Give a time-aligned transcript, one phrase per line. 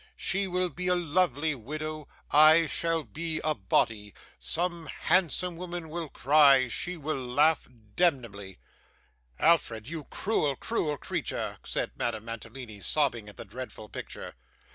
[0.17, 2.07] She will be a lovely widow.
[2.31, 4.15] I shall be a body.
[4.39, 8.57] Some handsome women will cry; she will laugh demnebly.'
[9.37, 14.33] 'Alfred, you cruel, cruel creature,' said Madame Mantalini, sobbing at the dreadful picture.